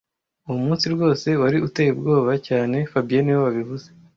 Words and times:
Uwo 0.47 0.57
munsi 0.65 0.85
rwose 0.95 1.27
wari 1.41 1.57
uteye 1.67 1.89
ubwoba 1.91 2.31
cyane 2.47 2.77
fabien 2.91 3.21
niwe 3.23 3.39
wabivuze 3.45 3.87